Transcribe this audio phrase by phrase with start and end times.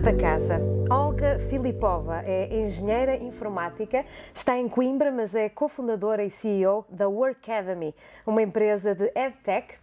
[0.00, 0.60] Da Casa.
[0.88, 7.92] Olga Filipova é engenheira informática, está em Coimbra, mas é cofundadora e CEO da Workademy,
[8.24, 9.74] uma empresa de EdTech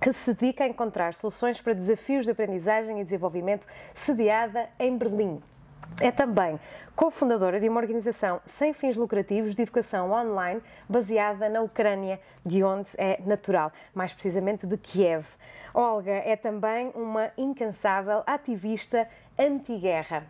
[0.00, 3.64] que se dedica a encontrar soluções para desafios de aprendizagem e desenvolvimento
[3.94, 5.40] sediada em Berlim.
[6.00, 6.58] É também
[6.96, 12.88] cofundadora de uma organização sem fins lucrativos de educação online baseada na Ucrânia, de onde
[12.98, 15.24] é natural, mais precisamente de Kiev.
[15.74, 20.24] Olga é também uma incansável ativista anti-guerra.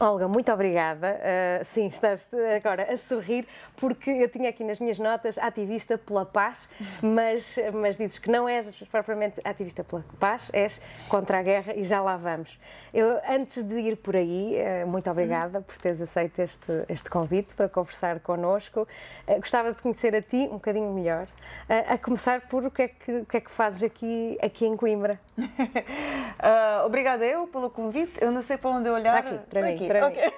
[0.00, 1.20] Olga, muito obrigada.
[1.20, 6.26] Uh, sim, estás agora a sorrir, porque eu tinha aqui nas minhas notas ativista pela
[6.26, 6.68] paz,
[7.00, 11.84] mas, mas dizes que não és propriamente ativista pela paz, és contra a guerra e
[11.84, 12.58] já lá vamos.
[12.92, 17.54] Eu, antes de ir por aí, uh, muito obrigada por teres aceito este, este convite
[17.54, 18.88] para conversar connosco.
[19.28, 21.28] Uh, gostava de conhecer a ti um bocadinho melhor,
[21.68, 24.76] a começar por o que é que, o que, é que fazes aqui, aqui em
[24.76, 25.20] Coimbra.
[26.84, 28.18] obrigada eu pelo convite.
[28.20, 29.22] Eu não sei para onde olhar.
[29.22, 29.83] Para aqui, para mim.
[29.84, 30.32] Okay.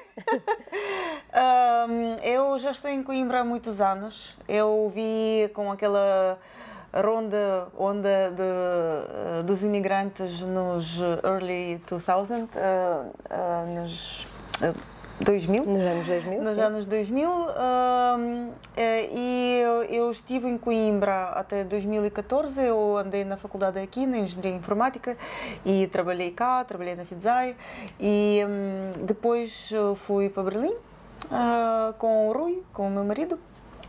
[1.88, 4.36] um, eu já estou em Coimbra há muitos anos.
[4.48, 6.38] Eu vi com aquela
[6.92, 14.26] ronda onda de, uh, dos imigrantes nos early 2000, uh, uh, nos
[15.20, 15.64] 2000.
[15.64, 16.42] Nos anos 2000.
[16.42, 16.60] Nos sim.
[16.60, 17.30] anos 2000.
[18.76, 22.60] Eh, e eu, eu, estive em Coimbra até 2014.
[22.60, 25.16] Eu andei na faculdade aqui, na Engenharia Informática,
[25.64, 27.56] e trabalhei cá, trabalhei na FIDZAI.
[27.98, 33.38] E um, depois fui para Berlim uh, com o Rui, com o meu marido.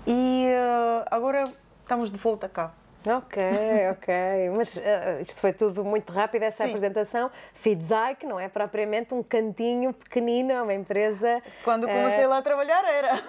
[0.05, 2.72] E uh, agora estamos de volta cá.
[3.08, 3.44] Ok,
[3.91, 4.50] ok.
[4.55, 4.81] Mas uh,
[5.22, 6.69] isto foi tudo muito rápido, essa Sim.
[6.69, 7.31] apresentação.
[7.53, 11.41] Fidzai, que não é propriamente um cantinho pequenino, é uma empresa.
[11.64, 13.22] Quando comecei uh, lá a trabalhar era.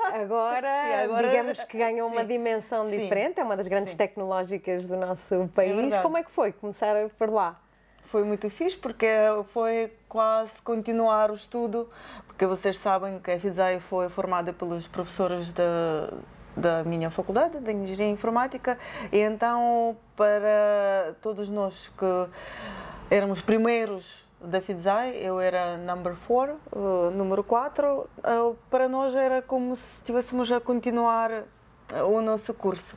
[0.00, 3.40] Agora, Sim, agora, digamos que ganhou uma dimensão diferente, Sim.
[3.42, 3.98] é uma das grandes Sim.
[3.98, 5.92] tecnológicas do nosso país.
[5.92, 7.60] É Como é que foi começar por lá?
[8.04, 9.06] Foi muito fixe porque
[9.52, 11.90] foi quase continuar o estudo,
[12.26, 16.12] porque vocês sabem que a FIDZAI foi formada pelos professores da
[16.56, 18.78] da minha faculdade de Engenharia Informática
[19.12, 27.10] e então para todos nós que éramos primeiros da FIDZAI, eu era number 4, uh,
[27.10, 32.96] número 4, uh, para nós era como se estivéssemos a continuar uh, o nosso curso.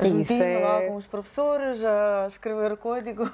[0.00, 0.58] Juntinho é...
[0.58, 3.30] lá com os professores, a escrever código.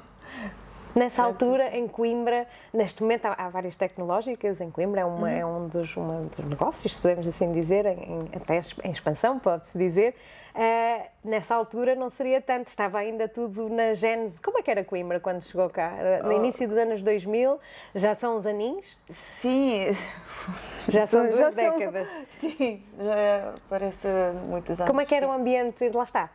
[0.98, 5.26] Nessa altura, em Coimbra, neste momento há, há várias tecnológicas, em Coimbra é, uma, uhum.
[5.26, 9.76] é um, dos, uma, dos negócios, se podemos assim dizer, em, até em expansão, pode-se
[9.78, 10.14] dizer.
[10.58, 14.40] Uh, nessa altura não seria tanto, estava ainda tudo na gênese.
[14.40, 15.92] Como é que era Coimbra quando chegou cá?
[15.92, 16.36] Uh, no oh.
[16.36, 17.60] início dos anos 2000,
[17.94, 18.96] já são uns aninhos?
[19.08, 19.86] Sim.
[20.88, 22.08] Já são duas já décadas.
[22.08, 24.08] São, sim, já parece
[24.48, 24.90] muitos anos.
[24.90, 25.32] Como é que era sim.
[25.32, 26.30] o ambiente, lá está,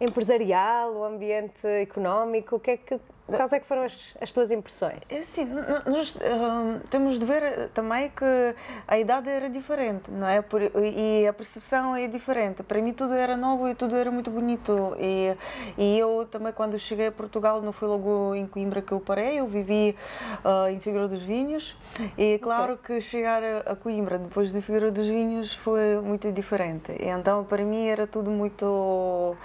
[0.00, 2.54] empresarial, o ambiente económico?
[2.54, 5.00] O que é que, quais é que foram as, as tuas impressões?
[5.08, 5.48] É, sim,
[5.86, 8.54] nós uh, temos de ver também que
[8.86, 10.40] a idade era diferente, não é?
[10.40, 12.62] Por, e a percepção é diferente.
[12.62, 14.96] Para mim tudo era novo e tudo era muito bonito.
[14.98, 15.36] E,
[15.76, 19.40] e eu também quando cheguei a Portugal não foi logo em Coimbra que eu parei,
[19.40, 19.96] eu vivi
[20.44, 21.76] uh, em Figueira dos Vinhos
[22.16, 22.96] e claro okay.
[22.96, 26.92] que chegar a Coimbra depois de Figueira dos Vinhos foi muito diferente.
[26.92, 29.36] E, então para mim era tudo muito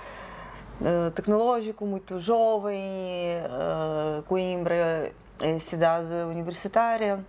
[0.83, 2.81] eh, tecnológico, muito jovem,
[3.45, 7.19] uh, Coimbra é cidade universitária.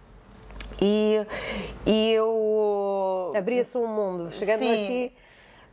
[0.80, 1.18] E,
[1.86, 3.32] e eu.
[3.36, 5.12] Abria-se um mundo, chegando sim, aqui.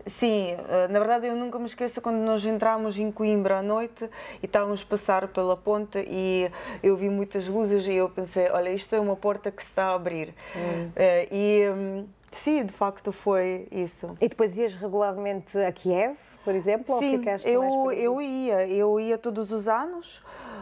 [0.06, 4.10] Sim, eh, na verdade eu nunca me esqueço quando nós entramos em Coimbra à noite
[4.42, 6.50] e estávamos a passar pela ponte e
[6.82, 9.88] eu vi muitas luzes e eu pensei, olha, isto é uma porta que se está
[9.88, 10.34] a abrir.
[10.56, 10.92] Hum.
[11.32, 14.16] E hum, sim, de facto foi isso.
[14.20, 16.16] E depois ias regularmente a Kiev?
[16.44, 17.00] Por exemplo?
[17.00, 20.22] Sim, ou ficaste eu, eu ia, eu ia todos os anos.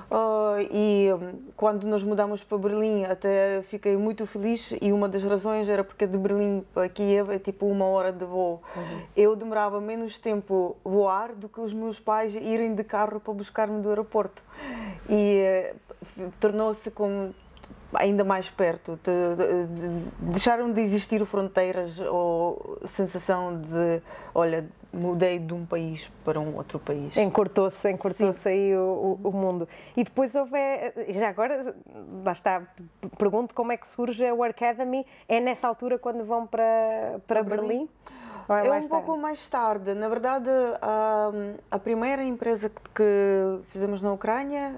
[0.09, 5.21] Uh, e um, quando nós mudamos para Berlim até fiquei muito feliz e uma das
[5.21, 8.61] razões era porque de Berlim para Kiev é tipo uma hora de voo.
[8.73, 9.01] Uhum.
[9.17, 13.81] Eu demorava menos tempo voar do que os meus pais irem de carro para buscar-me
[13.81, 14.41] do aeroporto.
[15.09, 15.43] E
[16.17, 17.33] uh, tornou-se como
[17.93, 24.01] ainda mais perto, de, de, de, deixaram de existir fronteiras ou sensação de,
[24.35, 27.15] olha, mudei de um país para um outro país.
[27.15, 29.67] Encurtou-se, encurtou-se aí o, o, o, mundo.
[29.95, 30.57] E depois houve,
[31.09, 31.75] já agora,
[32.23, 32.63] lá está,
[33.17, 37.67] pergunto como é que surge a Academy, é nessa altura quando vão para, para, Berlim?
[37.67, 37.89] Berlim?
[38.49, 39.93] É, um pouco mais tarde.
[39.93, 40.49] Na verdade,
[40.81, 41.31] a,
[41.69, 44.75] a primeira empresa que fizemos na Ucrânia,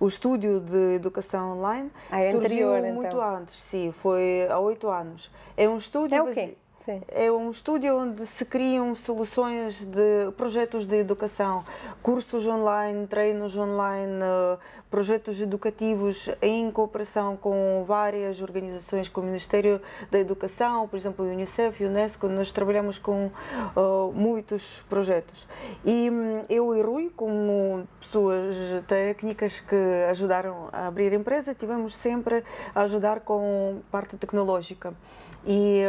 [0.00, 3.36] o estúdio de educação online, ah, é surgiu anterior, muito então.
[3.36, 3.62] antes.
[3.62, 5.30] Sim, foi há oito anos.
[5.56, 6.16] É um estúdio...
[6.16, 6.56] É o quê?
[7.08, 11.62] É um estúdio onde se criam soluções de projetos de educação,
[12.02, 14.22] cursos online, treinos online,
[14.90, 21.28] projetos educativos em cooperação com várias organizações, como o Ministério da Educação, por exemplo, o
[21.28, 25.46] Unicef, Unesco, nós trabalhamos com uh, muitos projetos.
[25.84, 28.56] E um, eu e Rui, como pessoas
[28.86, 29.76] técnicas que
[30.08, 32.42] ajudaram a abrir a empresa, tivemos sempre
[32.74, 34.94] a ajudar com parte tecnológica
[35.46, 35.82] e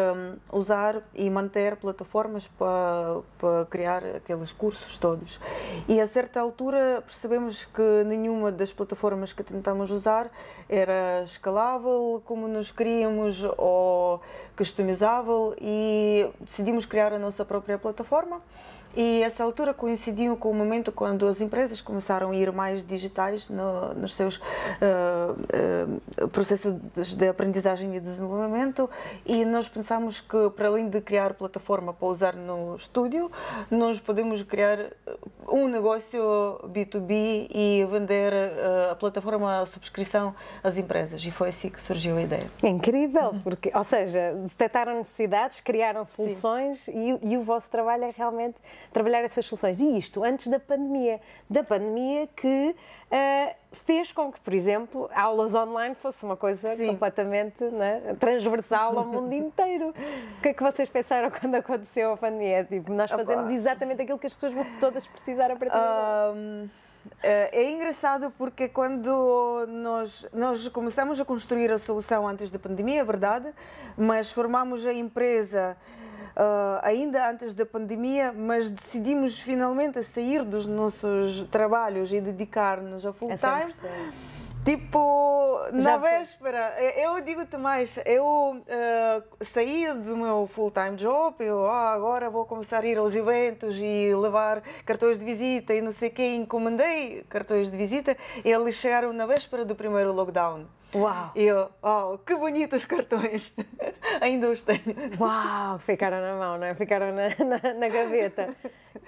[0.52, 5.40] um, usar e manter plataformas para, para criar aqueles cursos todos.
[5.88, 10.32] E a certa altura percebemos que nenhuma das plataformas que tentamos usar
[10.68, 14.22] era escalável como nós queríamos ou
[14.56, 18.42] customizável e decidimos criar a nossa própria plataforma
[18.96, 23.50] e essa altura coincidiu com o momento quando as empresas começaram a ir mais digitais
[23.50, 24.42] no, nos seus uh,
[26.24, 28.90] uh, processos de aprendizagem e desenvolvimento.
[29.26, 33.32] E nós pensamos que para além de criar plataforma para usar no estúdio,
[33.70, 34.80] nós podemos criar
[35.48, 36.22] um negócio
[36.66, 41.24] B2B e vender uh, a plataforma a subscrição às empresas.
[41.24, 42.48] E foi assim que surgiu a ideia.
[42.64, 48.14] É incrível, porque, ou seja, detectaram necessidades, criaram soluções e, e o vosso trabalho é
[48.16, 48.56] realmente
[48.92, 49.80] trabalhar essas soluções.
[49.80, 51.20] E isto antes da pandemia,
[51.50, 56.88] da pandemia que uh, fez com que, por exemplo, aulas online fosse uma coisa Sim.
[56.88, 59.94] completamente né, transversal ao mundo inteiro.
[60.38, 62.64] O que é que vocês pensaram quando aconteceu a pandemia?
[62.64, 66.34] Tipo, nós fazemos exatamente aquilo que as pessoas vão todas precisar a partir de agora.
[66.36, 66.70] Um...
[67.24, 73.04] É engraçado porque quando nós, nós começamos a construir a solução antes da pandemia, é
[73.04, 73.52] verdade,
[73.98, 75.76] mas formamos a empresa
[76.36, 83.14] uh, ainda antes da pandemia, mas decidimos finalmente sair dos nossos trabalhos e dedicar-nos a
[83.14, 83.74] full time.
[84.64, 91.94] Tipo, na véspera, eu digo-te mais, eu uh, saí do meu full-time job, eu ah,
[91.94, 96.10] agora vou começar a ir aos eventos e levar cartões de visita e não sei
[96.10, 100.66] o que, encomendei cartões de visita e eles chegaram na véspera do primeiro lockdown.
[100.94, 101.32] Uau!
[101.36, 103.54] E eu, oh, que bonitos cartões!
[104.22, 104.82] Ainda os tenho.
[105.20, 105.78] Uau!
[105.86, 106.74] Ficaram na mão, não é?
[106.74, 108.56] Ficaram na, na, na gaveta.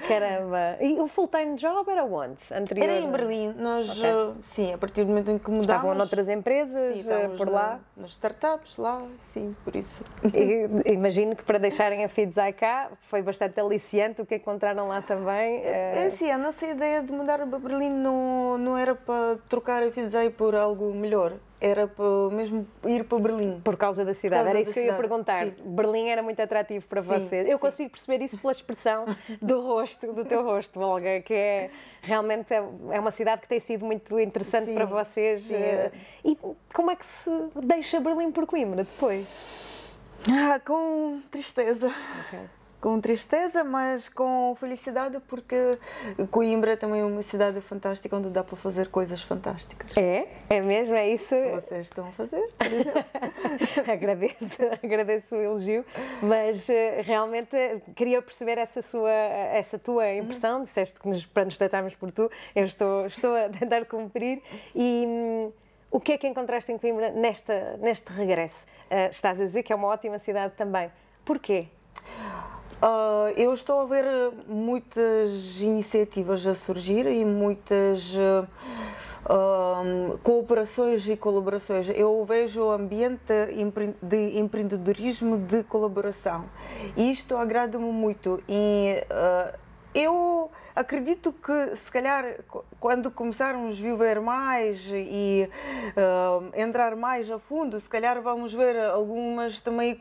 [0.07, 0.77] Caramba!
[0.79, 2.37] E o full-time job era onde?
[2.53, 2.87] Anterior?
[2.87, 3.53] Era em Berlim.
[3.57, 4.11] Nós, okay.
[4.11, 5.67] uh, sim, a partir do momento em que mudámos...
[5.67, 7.79] Estavam noutras empresas sim, uh, por lá?
[7.95, 10.03] Na, nas startups lá, sim, por isso.
[10.23, 15.01] E, imagino que para deixarem a Fidzai cá foi bastante aliciante o que encontraram lá
[15.01, 15.61] também.
[15.63, 19.81] É, é sim, a nossa ideia de mudar para Berlim não, não era para trocar
[19.81, 23.61] a Fidzai por algo melhor era para, mesmo ir para Berlim.
[23.63, 25.45] Por causa da cidade, causa era isso que eu ia perguntar.
[25.45, 25.53] Sim.
[25.63, 27.47] Berlim era muito atrativo para sim, vocês.
[27.47, 27.61] Eu sim.
[27.61, 29.05] consigo perceber isso pela expressão
[29.39, 31.69] do rosto, do teu rosto, Olga, que é
[32.01, 32.57] realmente é,
[32.89, 35.49] é uma cidade que tem sido muito interessante para vocês.
[35.51, 35.91] Eh,
[36.25, 36.35] e
[36.73, 37.29] como é que se
[37.63, 39.27] deixa Berlim por Coimbra depois?
[40.27, 41.93] Ah, com tristeza.
[42.27, 45.55] Okay com tristeza, mas com felicidade, porque
[46.31, 49.95] Coimbra também é uma cidade fantástica onde dá para fazer coisas fantásticas.
[49.95, 50.27] É?
[50.49, 50.95] É mesmo?
[50.95, 51.35] É isso?
[51.53, 52.43] Vocês estão a fazer,
[53.87, 55.85] agradeço, agradeço o elogio,
[56.23, 57.55] mas eh, realmente
[57.95, 60.63] queria perceber essa, sua, essa tua impressão.
[60.63, 64.41] Disseste que nos, para nos tratarmos por tu, eu estou, estou a tentar cumprir.
[64.75, 65.05] E.
[65.07, 65.51] Hum,
[65.93, 68.65] o que é que encontraste em Coimbra nesta, neste regresso?
[68.89, 70.89] Uh, estás a dizer que é uma ótima cidade também.
[71.25, 71.67] Porquê?
[72.81, 74.05] Uh, eu estou a ver
[74.47, 78.47] muitas iniciativas a surgir e muitas uh,
[79.31, 81.89] uh, cooperações e colaborações.
[81.89, 83.33] Eu vejo o ambiente
[84.01, 86.45] de empreendedorismo de colaboração
[86.97, 88.41] e isto agrada-me muito.
[88.49, 88.95] E,
[89.93, 92.39] eu acredito que, se calhar,
[92.79, 95.49] quando começarmos a viver mais e
[95.97, 99.99] uh, entrar mais a fundo, se calhar vamos ver algumas também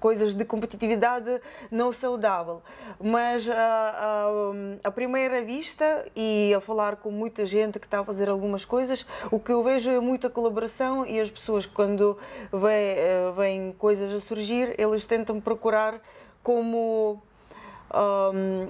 [0.00, 2.62] coisas de competitividade não saudável.
[3.00, 8.04] Mas uh, uh, à primeira vista e a falar com muita gente que está a
[8.04, 12.16] fazer algumas coisas, o que eu vejo é muita colaboração e as pessoas, quando
[13.36, 16.00] vêm coisas a surgir, eles tentam procurar
[16.42, 17.22] como.
[17.92, 18.68] Um,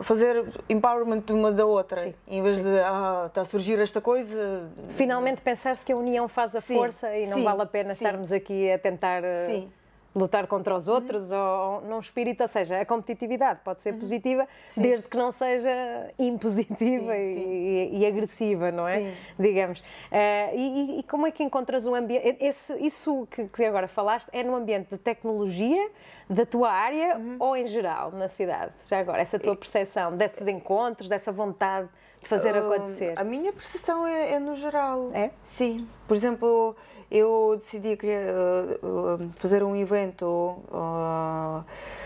[0.00, 2.62] fazer empowerment de uma da outra, sim, em vez sim.
[2.62, 4.70] de ah, está a surgir esta coisa.
[4.90, 8.32] Finalmente pensar-se que a união faz a sim, força e não vale a pena estarmos
[8.32, 9.64] aqui a tentar eh,
[10.18, 11.38] lutar contra os outros uhum.
[11.38, 14.00] ou, num espírito, ou seja, a competitividade pode ser uhum.
[14.00, 14.46] positiva
[14.76, 19.14] desde que não seja impositiva e, e, e, agressiva, não é?
[19.38, 19.80] Digamos.
[19.80, 22.36] Uh, e, e, como é que encontras um ambiente?
[22.40, 25.90] Esse, isso que, que agora falaste é no ambiente de tecnologia
[26.28, 27.36] da tua área uhum.
[27.38, 28.72] ou em geral na cidade?
[28.84, 31.88] Já agora, essa tua percepção desses encontros, dessa vontade
[32.20, 33.14] de fazer uh, acontecer?
[33.16, 35.10] A minha percepção é, é, no geral.
[35.12, 35.30] É?
[35.42, 35.88] Sim.
[36.06, 36.76] Por exemplo,
[37.10, 38.26] eu decidi criar,
[38.82, 40.56] uh, fazer um evento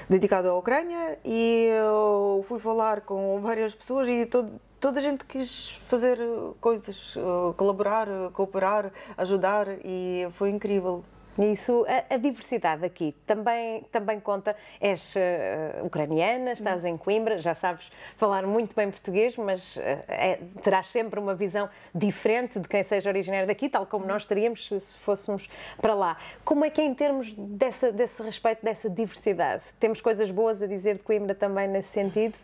[0.08, 5.24] dedicado à Ucrânia e eu fui falar com várias pessoas e todo, toda a gente
[5.24, 6.18] quis fazer
[6.60, 7.14] coisas,
[7.56, 11.04] colaborar, cooperar, ajudar e foi incrível.
[11.38, 14.54] Isso, a, a, diversidade aqui também, também conta.
[14.80, 20.38] És uh, ucraniana, estás em Coimbra, já sabes falar muito bem português, mas uh, é,
[20.62, 24.78] terás sempre uma visão diferente de quem seja originário daqui, tal como nós teríamos se,
[24.78, 25.48] se fôssemos
[25.80, 26.18] para lá.
[26.44, 29.62] Como é que é em termos dessa, desse respeito, dessa diversidade?
[29.80, 32.34] Temos coisas boas a dizer de Coimbra também nesse sentido?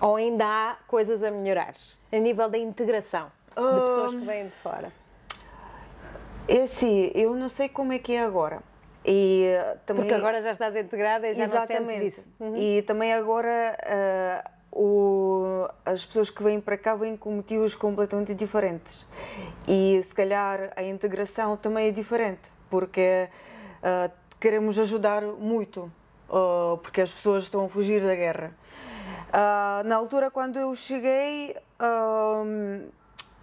[0.00, 1.72] Ou ainda há coisas a melhorar
[2.12, 4.92] a nível da integração de pessoas que vêm de fora?
[6.48, 8.62] É assim, eu não sei como é que é agora.
[9.04, 10.04] E, uh, também...
[10.04, 11.80] Porque agora já estás integrada e já Exatamente.
[11.80, 12.30] não sentes isso.
[12.40, 12.56] Uhum.
[12.56, 13.76] E também agora
[14.72, 19.06] uh, o, as pessoas que vêm para cá vêm com motivos completamente diferentes.
[19.66, 23.28] E se calhar a integração também é diferente, porque
[23.82, 25.92] uh, queremos ajudar muito,
[26.82, 28.52] porque as pessoas estão a fugir da guerra.
[29.84, 31.56] na altura, quando eu cheguei,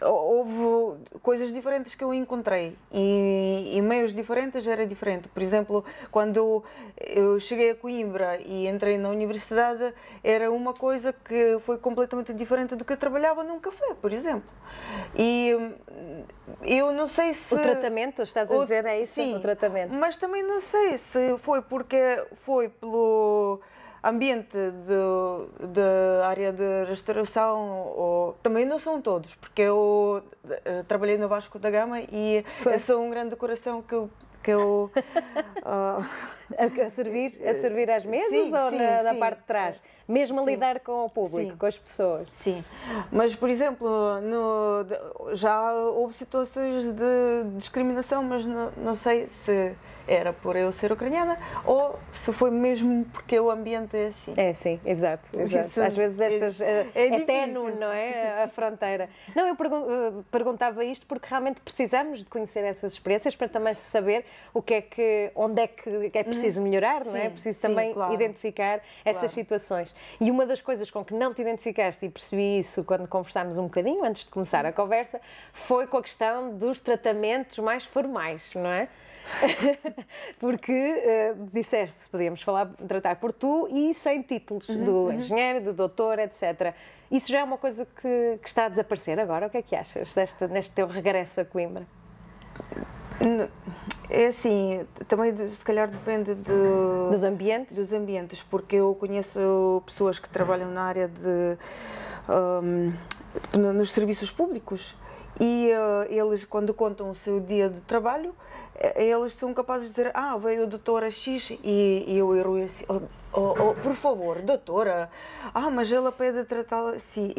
[0.01, 5.27] houve coisas diferentes que eu encontrei e, e, meios diferentes era diferente.
[5.29, 6.63] Por exemplo, quando
[6.97, 12.75] eu cheguei a Coimbra e entrei na universidade, era uma coisa que foi completamente diferente
[12.75, 14.53] do que eu trabalhava num café, por exemplo.
[15.15, 15.51] E
[16.63, 17.53] eu não sei se.
[17.53, 19.13] O tratamento, estás a dizer, é isso?
[19.13, 19.93] Sim, o tratamento.
[19.93, 23.61] Mas também não sei se foi porque foi pelo
[24.09, 24.57] ambiente
[25.59, 31.57] da área de restauração, ou, também não são todos, porque eu uh, trabalhei no Vasco
[31.57, 32.77] da Gama e Foi.
[32.77, 34.09] sou um grande coração que eu
[34.43, 34.91] que eu
[35.65, 36.05] uh...
[36.55, 39.81] a, servir a servir às mesas sim, ou sim, na, na, parte de trás?
[40.07, 42.27] Mesmo a lidar com o público com as pessoas?
[42.43, 42.63] Sim.
[43.11, 43.89] Mas por exemplo
[44.21, 49.75] no, já houve situações de discriminação mas não, não sei se
[50.07, 54.33] era por eu ser ucraniana ou se foi mesmo porque o ambiente é assim.
[54.37, 55.27] É sim, exato.
[55.39, 55.81] exato.
[55.81, 58.43] Às vezes estas é, é, é ténue, não é?
[58.43, 59.09] A fronteira.
[59.35, 64.25] Não, eu eh, perguntava isto porque realmente precisamos de conhecer essas experiências para também saber
[64.53, 66.67] o que é que, onde é que é preciso uhum.
[66.67, 67.25] melhorar, sim, não é?
[67.25, 68.13] É preciso sim, também claro.
[68.13, 69.29] identificar essas claro.
[69.29, 69.95] situações.
[70.19, 73.63] E uma das coisas com que não te identificaste, e percebi isso quando conversámos um
[73.63, 75.19] bocadinho, antes de começar a conversa,
[75.53, 78.87] foi com a questão dos tratamentos mais formais, não é?
[80.39, 85.13] porque uh, disseste se podíamos falar, tratar por tu e sem títulos, uhum, do uhum.
[85.13, 86.73] engenheiro, do doutor, etc.
[87.11, 89.47] Isso já é uma coisa que, que, está a desaparecer agora.
[89.47, 91.85] O que é que achas deste, neste teu regresso a Coimbra?
[94.09, 100.19] É assim, também se calhar depende de, dos ambientes, dos ambientes, porque eu conheço pessoas
[100.19, 101.57] que trabalham na área de
[102.29, 102.93] um,
[103.73, 104.95] nos serviços públicos
[105.39, 108.33] e uh, eles quando contam o seu dia de trabalho
[108.95, 112.83] eles são capazes de dizer, ah, veio a doutora X e, e eu erro assim,
[112.89, 113.01] oh,
[113.33, 115.09] oh, oh, por favor, doutora,
[115.53, 117.33] ah, mas ela pede tratá-la assim,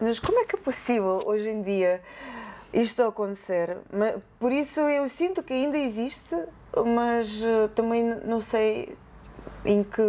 [0.00, 2.00] mas como é que é possível hoje em dia
[2.72, 3.78] isto acontecer?
[4.38, 6.36] Por isso eu sinto que ainda existe,
[6.86, 8.96] mas uh, também não sei
[9.64, 10.02] em que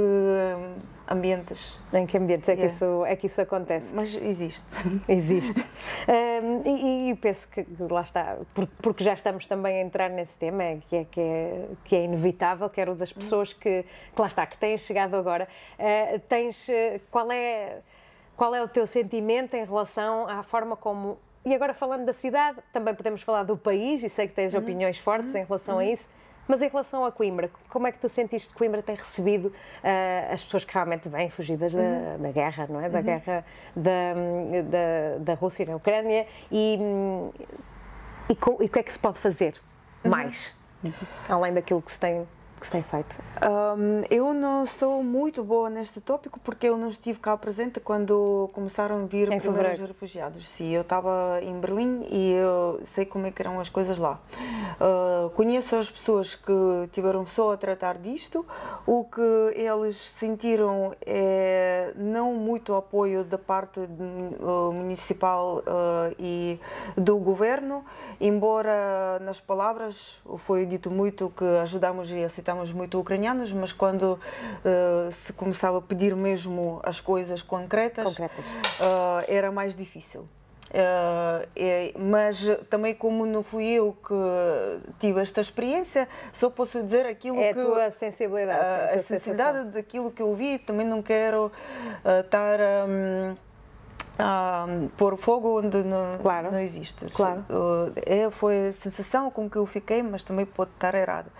[1.08, 1.80] ambientes.
[1.94, 2.68] Em que ambientes é, yeah.
[2.68, 3.94] que, isso, é que isso acontece?
[3.94, 4.66] Mas existe.
[5.08, 5.66] Existe.
[6.08, 8.38] um, e, e, penso que lá está,
[8.82, 12.70] porque já estamos também a entrar nesse tema, que é, que é, que é inevitável,
[12.70, 15.48] quero das pessoas que, que lá está, que têm chegado agora,
[15.80, 16.68] uh, tens,
[17.10, 17.80] qual é,
[18.36, 22.60] qual é o teu sentimento em relação à forma como e agora falando da cidade,
[22.74, 24.60] também podemos falar do país, e sei que tens uhum.
[24.60, 25.80] opiniões fortes em relação uhum.
[25.80, 26.10] a isso.
[26.48, 30.34] Mas em relação a Coimbra, como é que tu sentiste que Coimbra tem recebido uh,
[30.34, 32.22] as pessoas que realmente vêm fugidas da, uhum.
[32.22, 32.90] da guerra, não é?
[32.90, 33.04] Da uhum.
[33.04, 34.14] guerra da,
[34.64, 36.80] da, da Rússia na Ucrânia e,
[38.30, 39.60] e, com, e o que é que se pode fazer
[40.04, 40.12] uhum.
[40.12, 40.54] mais,
[41.28, 42.26] além daquilo que se tem
[42.60, 43.16] que tem feito?
[43.42, 48.50] Um, eu não sou muito boa neste tópico porque eu não estive cá presente quando
[48.54, 50.48] começaram a vir em primeiros refugiados.
[50.50, 54.20] Sim, eu estava em Berlim e eu sei como é que eram as coisas lá.
[54.80, 56.54] Uh, conheço as pessoas que
[56.92, 58.46] tiveram só a tratar disto.
[58.86, 59.22] O que
[59.56, 66.60] eles sentiram é não muito apoio da parte uh, municipal uh, e
[66.96, 67.86] do governo,
[68.20, 74.14] embora nas palavras foi dito muito que ajudamos e aceitamos aceitamos muito ucranianos, mas quando
[74.14, 78.46] uh, se começava a pedir mesmo as coisas concretas, concretas.
[78.46, 80.22] Uh, era mais difícil.
[80.70, 84.14] Uh, é, mas também como não fui eu que
[85.00, 87.60] tive esta experiência, só posso dizer aquilo é que...
[87.60, 88.60] a tua sensibilidade.
[88.60, 92.60] A, a, a sensibilidade daquilo que eu vi, também não quero uh, estar...
[92.88, 93.36] Um,
[94.20, 94.66] a
[94.98, 96.52] pôr fogo onde não, claro.
[96.52, 97.06] não existe.
[97.14, 97.46] Claro.
[98.04, 101.32] É, foi a sensação com que eu fiquei, mas também pode estar errada.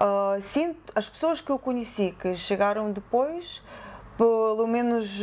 [0.00, 3.62] Uh, sim, as pessoas que eu conheci que chegaram depois,
[4.16, 5.20] pelo menos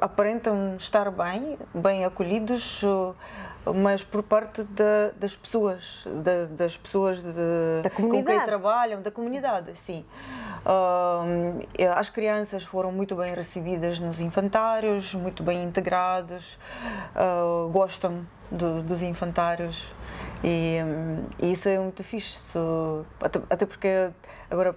[0.00, 2.82] aparentam estar bem, bem acolhidos,
[3.74, 9.72] mas por parte da, das pessoas, da, das pessoas de, com quem trabalham, da comunidade,
[9.76, 10.04] sim.
[10.64, 16.58] Uh, as crianças foram muito bem recebidas nos infantários, muito bem integrados,
[17.14, 19.82] uh, gostam do, dos infantários
[20.44, 22.38] e, e, isso é muito fixe.
[23.20, 24.10] até, até porque
[24.50, 24.76] agora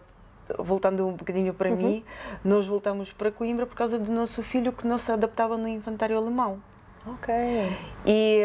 [0.57, 1.75] voltando um bocadinho para uhum.
[1.75, 2.05] mim,
[2.43, 6.17] nós voltamos para Coimbra por causa do nosso filho que não se adaptava no infantário
[6.17, 6.61] alemão.
[7.05, 7.33] Ok.
[8.05, 8.41] E,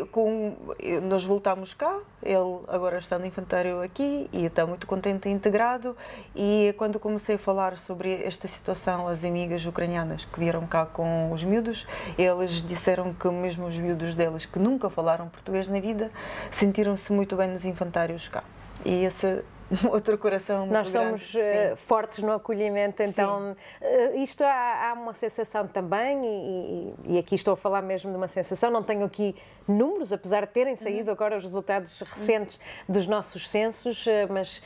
[0.00, 0.56] uh, com,
[1.02, 5.96] nós voltamos cá, ele agora está no infantário aqui e está muito contente e integrado.
[6.34, 11.30] E quando comecei a falar sobre esta situação, as amigas ucranianas que vieram cá com
[11.32, 16.10] os miúdos, eles disseram que mesmo os miúdos deles, que nunca falaram português na vida,
[16.50, 18.44] sentiram-se muito bem nos infantários cá.
[18.84, 19.42] E esse
[19.90, 25.14] outro coração muito Nós somos uh, fortes no acolhimento, então uh, isto há, há, uma
[25.14, 29.36] sensação também, e, e, aqui estou a falar mesmo de uma sensação, não tenho aqui
[29.66, 31.12] números, apesar de terem saído uhum.
[31.12, 32.58] agora os resultados recentes
[32.88, 34.62] dos nossos censos, uh, mas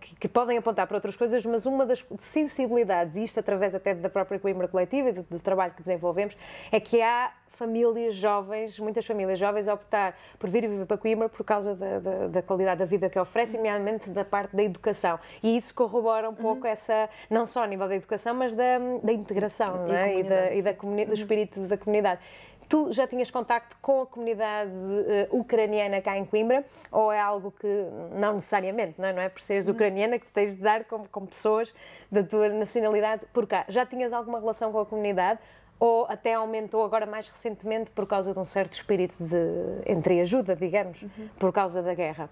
[0.00, 3.94] que, que, podem apontar para outras coisas, mas uma das sensibilidades, e isto através até
[3.94, 6.36] da própria Coimbra Coletiva e do, do trabalho que desenvolvemos,
[6.70, 7.32] é que há
[7.62, 12.00] famílias jovens, muitas famílias jovens, a optar por vir viver para Coimbra por causa da,
[12.00, 15.16] da, da, qualidade da vida que oferece, nomeadamente da parte da educação.
[15.40, 16.72] E isso corrobora um pouco uhum.
[16.72, 20.18] essa, não só a nível da educação, mas da, da integração e, é?
[20.18, 21.04] e, da, e da uhum.
[21.04, 22.20] do espírito da comunidade.
[22.68, 27.52] Tu já tinhas contacto com a comunidade uh, ucraniana cá em Coimbra ou é algo
[27.52, 27.68] que
[28.14, 29.74] não necessariamente, não é, não é por seres uhum.
[29.74, 31.72] ucraniana que tens de dar com, com pessoas
[32.10, 33.64] da tua nacionalidade por cá?
[33.68, 35.38] Já tinhas alguma relação com a comunidade
[35.82, 41.02] ou até aumentou agora mais recentemente por causa de um certo espírito de entreajuda, digamos,
[41.02, 41.28] uhum.
[41.40, 42.30] por causa da guerra?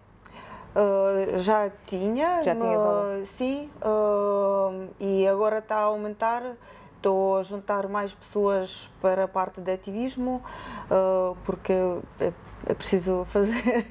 [0.72, 6.44] Uh, já tinha, já tinhas uh, sim, uh, e agora está a aumentar.
[6.94, 10.42] Estou a juntar mais pessoas para a parte de ativismo,
[11.46, 11.72] porque
[12.20, 12.30] é,
[12.66, 13.86] é, preciso fazer.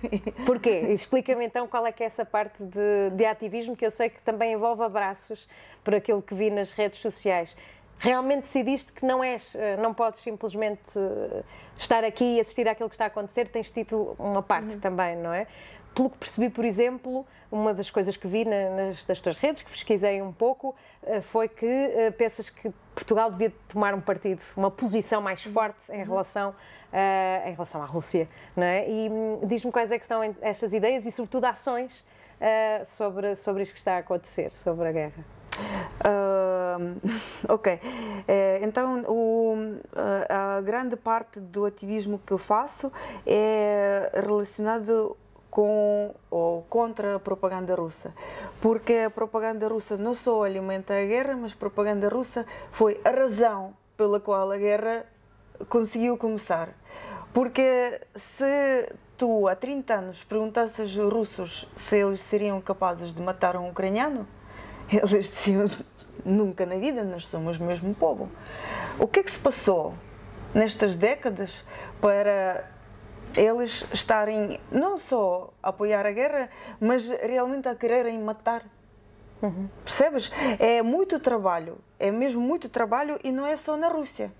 [0.45, 0.81] Porquê?
[0.91, 4.21] Explica-me então qual é que é essa parte de, de ativismo, que eu sei que
[4.21, 5.49] também envolve abraços
[5.83, 7.57] por aquilo que vi nas redes sociais
[7.99, 11.43] realmente decidiste que não és, eh, não podes simplesmente eh,
[11.77, 14.79] estar aqui e assistir àquilo que está a acontecer, tens tido uma parte uhum.
[14.79, 15.45] também, não é?
[15.93, 19.69] Pelo que percebi, por exemplo, uma das coisas que vi nas, das tuas redes, que
[19.69, 25.21] pesquisei um pouco, eh, foi que pensas que Portugal devia tomar um partido, uma posição
[25.21, 25.51] mais uhum.
[25.51, 26.05] forte em uhum.
[26.05, 28.89] relação, uh, em relação à Rússia, não é?
[28.89, 31.99] E hum, diz-me quais é que são estas ideias e, sobretudo, ações
[32.39, 35.38] uh, sobre, sobre isto que está a acontecer, sobre a guerra.
[35.99, 36.99] Uh,
[37.53, 37.79] ok,
[38.27, 39.55] é, então o,
[40.29, 42.91] a grande parte do ativismo que eu faço
[43.25, 45.17] é relacionado
[45.49, 48.13] com ou contra a propaganda russa,
[48.61, 53.09] porque a propaganda russa não só alimenta a guerra, mas a propaganda russa foi a
[53.09, 55.05] razão pela qual a guerra
[55.67, 56.69] conseguiu começar.
[57.33, 63.55] Porque se tu há 30 anos perguntasses aos russos se eles seriam capazes de matar
[63.57, 64.25] um ucraniano,
[64.91, 65.65] eles diziam:
[66.25, 68.29] nunca na vida, nós somos o mesmo povo.
[68.97, 69.93] O que é que se passou
[70.53, 71.63] nestas décadas
[72.01, 72.65] para
[73.35, 76.49] eles estarem não só a apoiar a guerra,
[76.79, 78.63] mas realmente a quererem matar?
[79.41, 79.69] Uhum.
[79.83, 80.31] Percebes?
[80.59, 84.31] É muito trabalho, é mesmo muito trabalho e não é só na Rússia.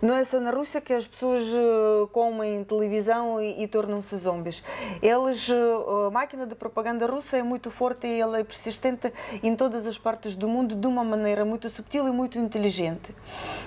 [0.00, 4.62] Não é só na Rússia que as pessoas uh, comem televisão e, e tornam-se zombies.
[5.00, 9.54] Eles, uh, a máquina de propaganda russa é muito forte e ela é persistente em
[9.54, 13.14] todas as partes do mundo de uma maneira muito subtil e muito inteligente.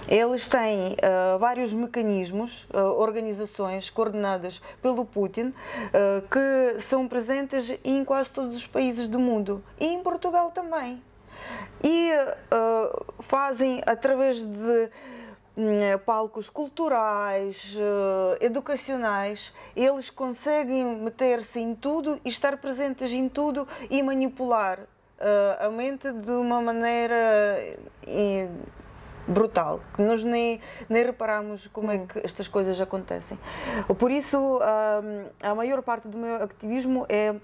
[0.07, 5.53] Eles têm uh, vários mecanismos, organizações coordenadas pelo Putin,
[6.31, 11.01] que são presentes em quase todos os países do mundo e em Portugal também.
[11.83, 12.11] E
[13.21, 14.89] fazem através de eh,
[16.05, 24.03] palcos culturais, eh, educacionais, eles conseguem meter-se em tudo e estar presentes em tudo e
[24.03, 24.79] manipular
[25.19, 27.77] eh, a mente de uma maneira
[29.27, 33.39] brutal, que nós nem, nem reparamos como é que estas coisas acontecem.
[33.97, 34.59] Por isso,
[35.41, 37.35] a maior parte do meu ativismo é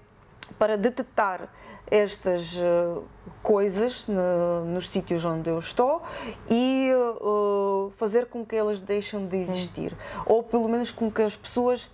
[0.58, 1.48] para detectar
[1.92, 3.04] estas uh,
[3.42, 6.00] coisas no, nos sítios onde eu estou
[6.48, 9.92] e uh, fazer com que elas deixem de existir.
[9.92, 10.22] Hum.
[10.24, 11.90] Ou pelo menos com que as pessoas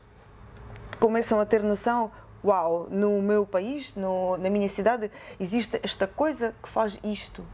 [1.00, 2.12] começam a ter noção
[2.44, 7.44] uau, no meu país, no, na minha cidade, existe esta coisa que faz isto,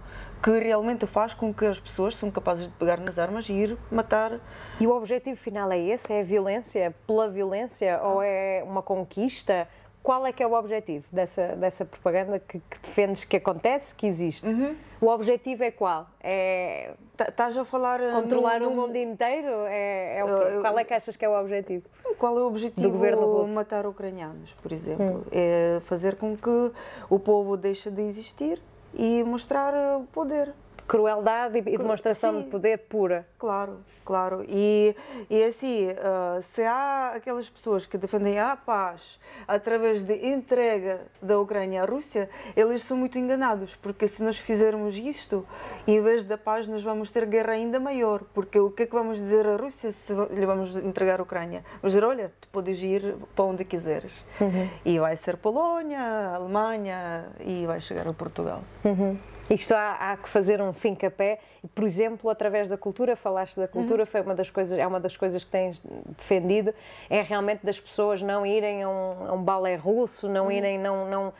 [0.42, 3.78] que realmente faz com que as pessoas são capazes de pegar nas armas e ir
[3.90, 4.38] matar.
[4.78, 6.12] E o objetivo final é esse?
[6.12, 7.96] É a violência pela violência?
[7.96, 8.08] Ah.
[8.08, 9.66] Ou é uma conquista?
[10.04, 14.06] Qual é que é o objetivo dessa, dessa propaganda que, que defendes que acontece, que
[14.06, 14.46] existe?
[14.46, 14.76] Uhum.
[15.00, 16.06] O objetivo é qual?
[16.22, 16.92] É...
[17.18, 18.02] Estás a falar...
[18.02, 18.72] Eh, Controlar no, no...
[18.72, 19.64] o mundo inteiro?
[19.66, 20.60] É, é o quê?
[20.60, 21.84] qual é que achas que é o objetivo?
[22.18, 23.54] Qual é o objetivo do governo russo?
[23.54, 25.06] Matar ucranianos, por exemplo.
[25.06, 25.24] Hum.
[25.32, 26.70] É fazer com que
[27.08, 28.60] o povo deixe de existir
[28.92, 30.52] e mostrar o poder
[30.86, 33.26] crueldade e demonstração Sim, de poder pura.
[33.38, 34.44] Claro, claro.
[34.48, 34.94] E,
[35.30, 39.18] e assim, uh, se há aquelas pessoas que defendem a paz
[39.48, 44.96] através de entrega da Ucrânia à Rússia, eles são muito enganados, porque se nós fizermos
[44.96, 45.46] isto,
[45.86, 48.94] em vez da paz, nós vamos ter guerra ainda maior, porque o que é que
[48.94, 51.64] vamos dizer à Rússia se lhe vamos entregar a Ucrânia?
[51.80, 54.24] Vamos dizer, olha, tu podes ir para onde quiseres.
[54.40, 54.68] Uhum.
[54.84, 58.62] E vai ser Polónia, Alemanha e vai chegar a Portugal.
[58.84, 59.18] Uhum.
[59.50, 61.38] Isto há, há, que fazer um fim capé,
[61.74, 64.06] por exemplo, através da cultura, falaste da cultura, uhum.
[64.06, 65.82] foi uma das coisas, é uma das coisas que tens
[66.16, 66.74] defendido,
[67.10, 70.52] é realmente das pessoas não irem a um, a um balé russo, não uhum.
[70.52, 71.32] irem, não, não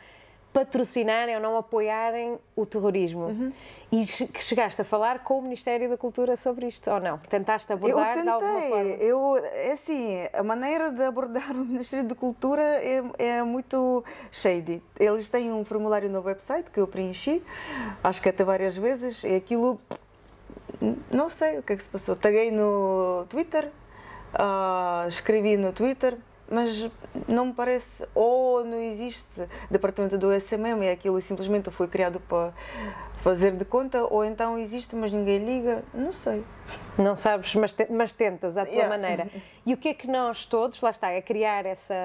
[0.55, 3.25] patrocinarem ou não apoiarem o terrorismo.
[3.25, 3.51] Uhum.
[3.91, 7.17] E que chegaste a falar com o Ministério da Cultura sobre isto, ou não?
[7.17, 8.23] Tentaste abordar eu tentei.
[8.23, 8.89] de alguma forma?
[8.91, 14.81] Eu, é assim, a maneira de abordar o Ministério da Cultura é, é muito shady.
[14.97, 17.43] Eles têm um formulário no website que eu preenchi,
[18.01, 19.77] acho que até várias vezes, e aquilo,
[21.11, 22.15] não sei o que é que se passou.
[22.15, 23.69] Taguei no Twitter,
[24.33, 26.17] uh, escrevi no Twitter,
[26.49, 26.89] mas
[27.27, 29.25] não me parece, ou não existe
[29.69, 32.53] departamento do SMM e aquilo simplesmente foi criado para
[33.21, 36.43] fazer de conta, ou então existe, mas ninguém liga, não sei.
[36.97, 38.89] Não sabes, mas, te, mas tentas à tua yeah.
[38.89, 39.27] maneira.
[39.67, 41.95] E o que é que nós todos, lá está, é criar essa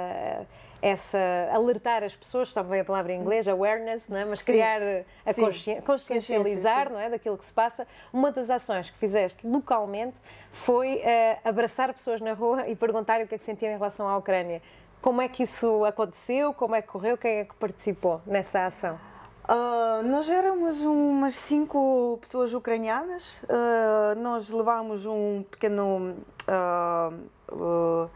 [0.82, 1.18] essa
[1.52, 4.24] alertar as pessoas, só bem a palavra em inglês, awareness, não é?
[4.24, 5.04] mas criar Sim.
[5.26, 7.10] a consci consciencializar não é?
[7.10, 7.86] daquilo que se passa.
[8.12, 10.16] Uma das ações que fizeste localmente
[10.50, 14.08] foi uh, abraçar pessoas na rua e perguntar o que é que sentiam em relação
[14.08, 14.62] à Ucrânia.
[15.00, 16.52] Como é que isso aconteceu?
[16.52, 17.16] Como é que correu?
[17.16, 18.98] Quem é que participou nessa ação?
[19.44, 23.38] Uh, nós éramos umas cinco pessoas ucranianas.
[23.44, 26.16] Uh, nós levámos um pequeno
[26.46, 28.10] uh,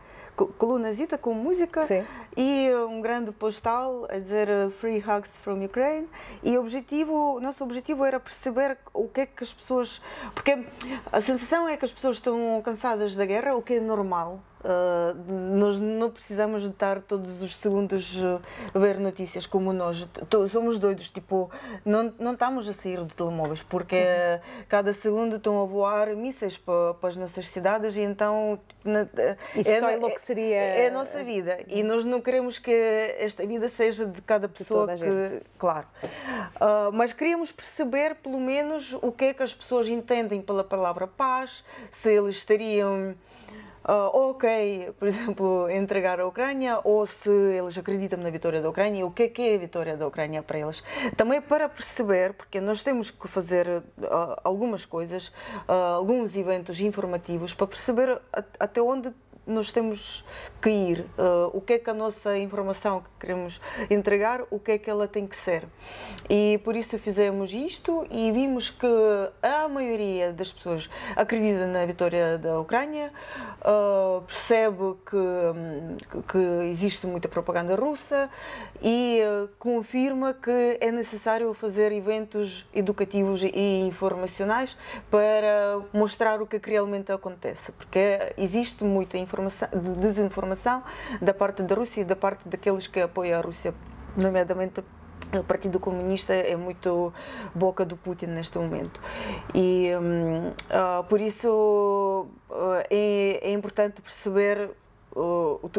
[0.58, 2.04] colunazita com música Sim.
[2.36, 6.08] E um grande postal a dizer uh, Free Hugs from Ukraine.
[6.42, 10.00] E o objetivo, nosso objetivo era perceber o que é que as pessoas.
[10.34, 10.64] Porque
[11.12, 14.40] a sensação é que as pessoas estão cansadas da guerra, o que é normal.
[14.64, 15.14] Uh,
[15.58, 18.40] nós não precisamos de estar todos os segundos uh,
[18.72, 20.08] a ver notícias como nós.
[20.48, 21.50] somos doidos, tipo,
[21.84, 24.64] não, não estamos a sair de telemóveis, porque uhum.
[24.66, 28.58] cada segundo estão a voar mísseis para, para as nossas cidades e então.
[28.82, 29.02] Na,
[29.54, 30.56] Isso é, só enlouqueceria.
[30.56, 32.72] É, é a nossa vida e nós não queremos que
[33.18, 35.42] esta vida seja de cada pessoa de que.
[35.58, 35.86] Claro.
[36.56, 41.06] Uh, mas queríamos perceber, pelo menos, o que é que as pessoas entendem pela palavra
[41.06, 43.14] paz, se eles estariam
[43.88, 49.06] uh, ok, por exemplo, entregar a Ucrânia ou se eles acreditam na vitória da Ucrânia,
[49.06, 50.82] o que é que é a vitória da Ucrânia para eles.
[51.16, 53.82] Também para perceber, porque nós temos que fazer uh,
[54.42, 55.28] algumas coisas,
[55.68, 58.20] uh, alguns eventos informativos para perceber
[58.58, 59.12] até onde
[59.46, 60.24] nós temos
[60.60, 64.72] que ir, uh, o que é que a nossa informação que queremos entregar, o que
[64.72, 65.64] é que ela tem que ser.
[66.28, 68.86] E por isso fizemos isto e vimos que
[69.42, 73.12] a maioria das pessoas acredita na vitória da Ucrânia,
[73.60, 78.30] uh, percebe que, que existe muita propaganda russa
[78.82, 84.76] e uh, confirma que é necessário fazer eventos educativos e informacionais
[85.10, 90.82] para mostrar o que, é realmente acontece, porque existe muita informação informação, de desinformação
[91.20, 93.74] da parte da Rússia e da parte daqueles que apoiam a Rússia,
[94.16, 94.82] nomeadamente
[95.32, 97.12] o Partido Comunista é muito
[97.54, 99.00] boca do Putin neste momento.
[99.52, 104.70] E uh, por isso uh, é, é, importante perceber
[105.16, 105.70] uh, o,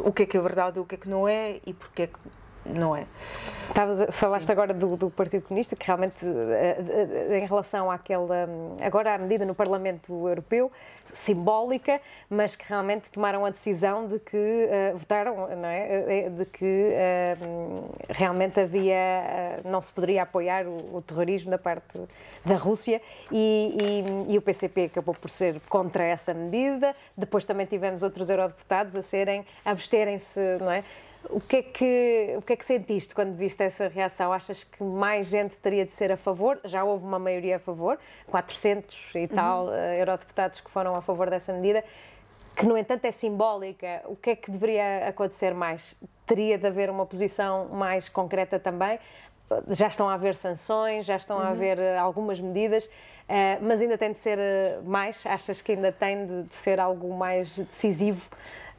[0.00, 2.06] o, que é que é verdade, o que é que não é e porque é
[2.08, 2.18] que
[2.64, 3.06] não é.
[3.68, 4.52] Estavas, falaste Sim.
[4.52, 6.78] agora do, do, Partido Comunista, que realmente, eh,
[7.30, 8.48] eh, em relação àquela.
[8.82, 10.72] Agora, à medida no Parlamento Europeu,
[11.12, 16.28] simbólica, mas que realmente tomaram a decisão de que uh, votaram, não é?
[16.30, 19.62] De que uh, realmente havia.
[19.64, 21.98] Uh, não se poderia apoiar o, o, terrorismo da parte
[22.44, 26.94] da Rússia e, e, e o PCP acabou por ser contra essa medida.
[27.16, 29.44] Depois também tivemos outros eurodeputados a serem.
[29.64, 30.84] a absterem-se, não é?
[31.30, 34.32] O que, é que, o que é que sentiste quando viste essa reação?
[34.32, 36.60] Achas que mais gente teria de ser a favor?
[36.64, 39.74] Já houve uma maioria a favor, 400 e tal uhum.
[39.74, 41.84] Eh, eurodeputados que foram a favor dessa medida,
[42.56, 44.02] que no entanto é simbólica.
[44.06, 45.96] O que é que deveria acontecer mais?
[46.24, 48.98] Teria de haver uma posição mais concreta também?
[49.70, 51.42] Já estão a haver sanções, já estão uhum.
[51.42, 54.38] a haver eh, algumas medidas, uh, mas ainda tem de ser
[54.84, 55.26] mais?
[55.26, 58.28] Achas que ainda tem de ser algo mais decisivo?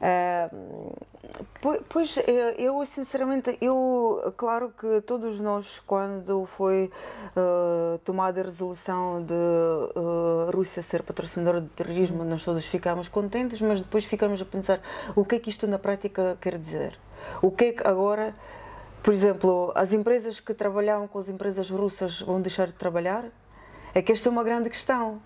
[0.00, 0.96] Uh,
[1.88, 2.16] Pois,
[2.56, 6.90] eu sinceramente, eu, claro que todos nós, quando foi
[7.36, 13.60] uh, tomada a resolução de uh, Rússia ser patrocinadora de terrorismo, nós todos ficámos contentes,
[13.60, 14.80] mas depois ficamos a pensar
[15.14, 16.98] o que é que isto na prática quer dizer.
[17.42, 18.34] O que é que agora,
[19.02, 23.24] por exemplo, as empresas que trabalhavam com as empresas russas vão deixar de trabalhar?
[23.94, 25.20] É que esta é uma grande questão.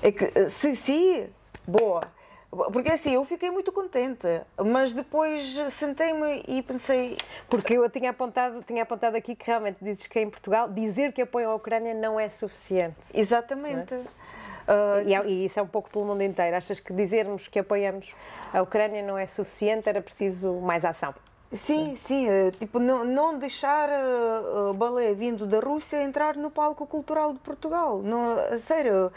[0.00, 1.26] É que, se sim,
[1.66, 2.17] boa
[2.50, 4.26] porque assim, eu fiquei muito contente,
[4.64, 7.18] mas depois sentei-me e pensei.
[7.48, 11.20] Porque eu tinha apontado, tinha apontado aqui que realmente dizes que em Portugal dizer que
[11.20, 12.96] apoiam a Ucrânia não é suficiente.
[13.12, 13.94] Exatamente.
[13.94, 13.98] É?
[13.98, 16.56] Uh, e, é, e, isso é um pouco pelo mundo inteiro.
[16.56, 18.14] Achas que dizermos que apoiamos
[18.52, 21.14] a Ucrânia não é suficiente, era preciso mais ação?
[21.50, 26.86] Sim, sim, eh, tipo, não, não deixar uh, balé vindo da Rússia entrar no palco
[26.86, 28.02] cultural de Portugal.
[28.02, 29.10] Não, sério,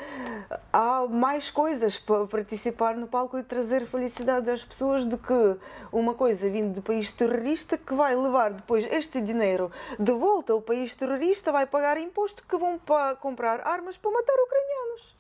[0.72, 5.58] há mais coisas para participar no palco e trazer felicidade às pessoas do que
[5.92, 10.62] uma coisa vindo do país terrorista que vai levar depois este dinheiro de volta ao
[10.62, 15.16] país terrorista, vai pagar imposto que vão para comprar armas para matar ucranianos.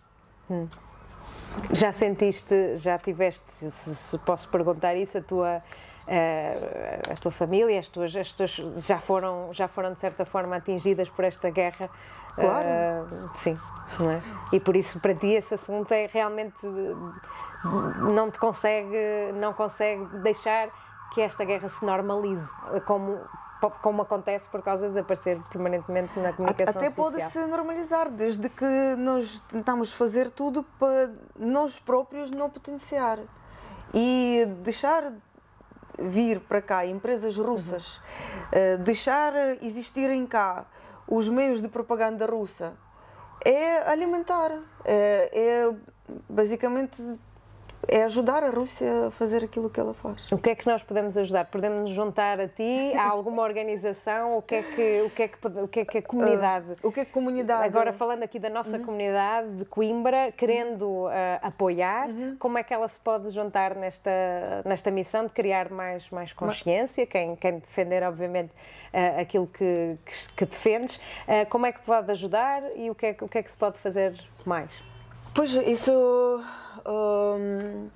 [0.49, 0.67] Hum.
[1.73, 5.61] Já sentiste, já tiveste, se, se posso perguntar isso, a tua
[7.11, 11.09] a tua família, as tuas, as tuas já foram já foram de certa forma atingidas
[11.09, 11.89] por esta guerra.
[12.35, 12.67] Claro.
[12.67, 13.59] Uh, sim,
[13.99, 14.21] não é?
[14.53, 16.57] E por isso para ti esse assunto é realmente
[18.13, 20.69] não te consegue não consegue deixar
[21.13, 22.49] que esta guerra se normalize
[22.85, 23.19] como
[23.69, 27.11] como acontece por causa de aparecer permanentemente na comunicação Até social.
[27.11, 33.19] pode se normalizar, desde que nós tentamos fazer tudo para nós próprios não potenciar
[33.93, 35.13] e deixar
[35.99, 38.75] vir para cá empresas russas, uhum.
[38.75, 40.65] uh, deixar existirem cá
[41.07, 42.73] os meios de propaganda russa,
[43.43, 44.51] é alimentar,
[44.85, 45.73] é, é
[46.29, 47.01] basicamente
[47.87, 50.31] é ajudar a Rússia a fazer aquilo que ela faz.
[50.31, 51.45] O que é que nós podemos ajudar?
[51.45, 52.93] Podemos nos juntar a ti?
[52.95, 54.37] Há alguma organização?
[54.37, 56.71] O que é que, o que, é que, o que, é que a comunidade...
[56.71, 57.63] Uh, o que é que a comunidade...
[57.63, 58.85] Agora falando aqui da nossa uhum.
[58.85, 62.35] comunidade de Coimbra, querendo uh, apoiar, uhum.
[62.37, 64.11] como é que ela se pode juntar nesta,
[64.65, 67.05] nesta missão de criar mais, mais consciência?
[67.05, 68.51] Quem, quem defender, obviamente,
[68.93, 70.99] uh, aquilo que, que, que defendes.
[71.49, 73.77] como é que pode ajudar e o que é, o que é que se pode
[73.79, 74.13] fazer
[74.45, 74.90] mais?
[75.33, 75.91] Pois, isso
[76.85, 77.89] um,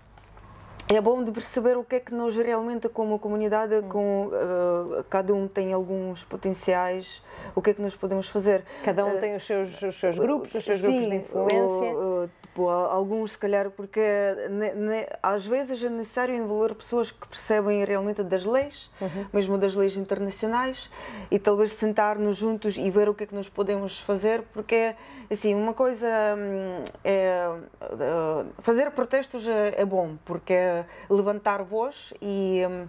[0.88, 3.90] é bom de perceber o que é que nós realmente, como comunidade, hum.
[3.90, 7.22] com, uh, cada um tem alguns potenciais,
[7.54, 8.64] o que é que nós podemos fazer.
[8.84, 11.88] Cada um uh, tem os seus, os seus grupos, os seus sim, grupos de influência.
[11.88, 12.30] Tipo,
[12.64, 14.02] alguns, se calhar, porque
[14.50, 19.26] ne, ne, às vezes é necessário envolver pessoas que percebem realmente das leis, uhum.
[19.34, 20.90] mesmo das leis internacionais,
[21.30, 24.96] e talvez sentar-nos juntos e ver o que é que nós podemos fazer, porque
[25.30, 27.50] Assim, uma coisa hum, é,
[27.82, 32.88] é fazer protestos é, é, bom, porque é levantar voz e hum,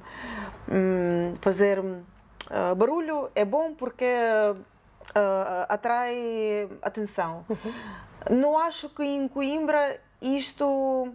[0.70, 7.44] hum fazer uh, barulho é bom porque uh, atrai atenção.
[7.48, 7.72] Uhum.
[8.30, 11.12] Não acho que em Coimbra isto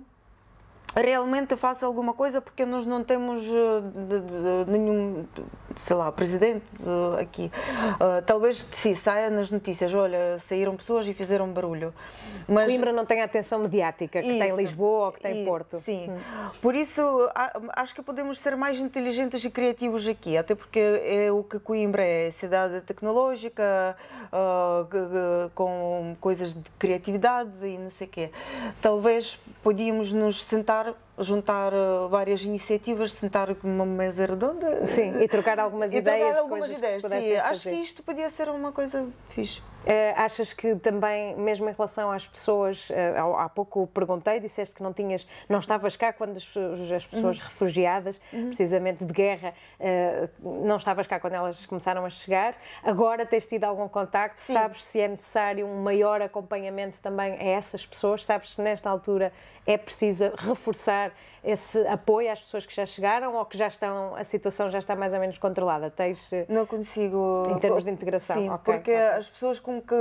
[0.95, 5.26] realmente faça alguma coisa porque nós não temos de, nenhum,
[5.78, 7.52] sei lá, presidente uh, aqui.
[7.96, 11.94] Uh, talvez sim, saia nas notícias, olha, saíram pessoas e fizeram barulho.
[12.48, 15.42] Mas Coimbra não tem a atenção mediática que isso, tem em Lisboa ou que tem
[15.42, 15.78] em Porto.
[15.78, 16.50] Sim, hum.
[16.62, 17.02] por isso
[17.76, 22.04] acho que podemos ser mais inteligentes e criativos aqui, até porque é o que Coimbra
[22.04, 23.96] é, cidade tecnológica,
[25.54, 28.32] com coisas de criatividade e não sei o quê.
[28.82, 34.86] Talvez podíamos nos sentar juntar, eh, várias iniciativas, sentar numa mesa redonda.
[34.88, 36.28] Sim, e trocar algumas e ideias.
[36.28, 37.36] Trocar algumas ideias, sim.
[37.36, 39.62] Acho que isto podia ser uma coisa fixe.
[39.82, 44.84] Uh, achas que também, mesmo em relação às pessoas, uh, há pouco perguntei, disseste que
[44.84, 46.56] não tinhas, não estavas cá quando as,
[46.95, 47.43] as pessoas uhum.
[47.43, 48.45] refugiadas, uhum.
[48.45, 52.54] precisamente de guerra, uh, não estavas cá quando elas começaram a chegar.
[52.84, 54.39] Agora tens tido algum contacto?
[54.41, 54.54] Sim.
[54.54, 58.24] Sabes se é necessário um maior acompanhamento também a essas pessoas?
[58.24, 59.34] Sabes se nesta altura
[59.65, 61.12] é preciso reforçar
[61.43, 64.95] esse apoio às pessoas que já chegaram ou que já estão, a situação já está
[64.95, 65.89] mais ou menos controlada?
[65.89, 67.47] Tens, eh, não consigo.
[67.50, 68.38] Em termos de integração?
[68.38, 69.08] Sim, okay, porque okay.
[69.17, 69.95] as pessoas com que,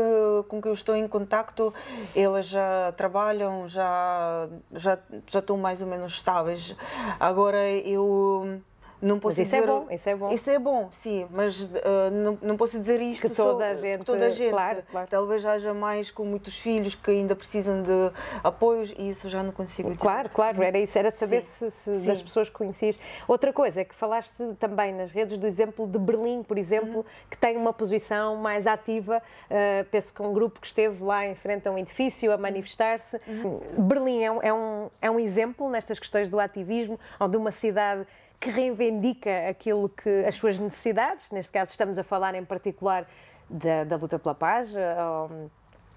[0.49, 1.73] com que eu estou em contacto,
[2.15, 6.77] elas já trabalham, já, já, já estão mais ou menos estáveis.
[7.19, 8.61] Agora eu
[9.01, 10.33] não posso mas isso dizer, é bom, isso é bom.
[10.33, 11.71] Isso é bom, sim, mas uh,
[12.13, 14.51] não, não posso dizer isto que toda só, a gente, toda a gente.
[14.51, 15.07] Claro, claro.
[15.09, 18.13] Talvez haja mais com muitos filhos que ainda precisam de
[18.45, 20.01] apoios e isso já não consigo dizer.
[20.01, 21.71] Claro, claro, era isso, era saber sim.
[21.71, 23.01] se, se das pessoas que conhecias.
[23.27, 27.05] Outra coisa é que falaste também nas redes do exemplo de Berlim, por exemplo, uhum.
[27.31, 31.35] que tem uma posição mais ativa, uh, penso que um grupo que esteve lá em
[31.35, 33.19] frente a um edifício a manifestar-se.
[33.27, 33.61] Uhum.
[33.79, 37.51] Berlim é um, é, um, é um exemplo nestas questões do ativismo, ou de uma
[37.51, 38.07] cidade
[38.41, 43.07] que reivindica aquilo que as suas necessidades, neste caso estamos a falar em particular
[43.49, 45.51] da, da luta pela paz, ou,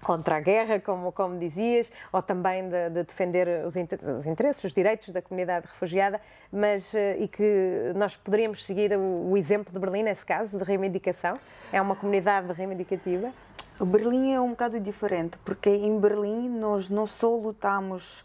[0.04, 4.74] contra a guerra, como, como dizias, ou também de, de defender os, os, interesses, os
[4.74, 6.20] direitos da comunidade refugiada,
[6.52, 10.62] mas eh, e que nós poderíamos seguir o, o, exemplo de Berlim nesse caso, de
[10.62, 11.34] reivindicação?
[11.72, 13.32] É uma comunidade reivindicativa?
[13.80, 18.24] Berlim é um bocado diferente, porque em Berlim nós não só lutamos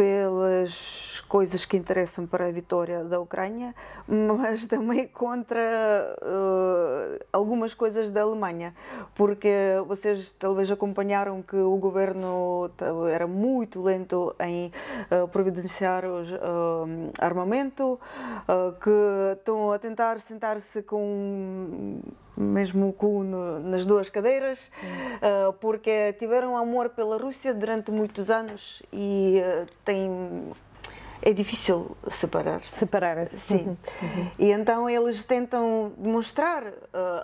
[0.00, 3.74] pelas coisas que interessam para a vitória da Ucrânia,
[4.08, 8.74] mas também contra uh, algumas coisas da Alemanha,
[9.14, 9.50] porque
[9.86, 12.70] vocês talvez acompanharam que o governo
[13.12, 14.72] era muito lento em
[15.12, 18.00] uh, providenciar uh, armamento,
[18.82, 22.00] que estão a tentar sentar-se com
[22.40, 24.70] mesmo com no, nas duas cadeiras,
[25.22, 30.10] uh, porque tiveram amor pela Rússia durante muitos anos e uh, tem
[31.22, 32.78] é difícil separar-se.
[32.78, 33.38] Separar-se.
[33.38, 33.76] Sim.
[34.02, 34.30] Uhum.
[34.38, 36.72] E então eles tentam demonstrar uh,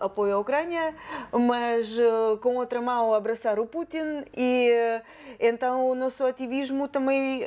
[0.01, 0.95] apoio à Ucrânia,
[1.33, 5.03] mas uh, com outra mão abraçar o Putin e uh,
[5.41, 7.47] então o nosso ativismo também,